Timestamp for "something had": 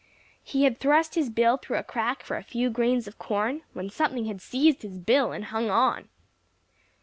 3.91-4.41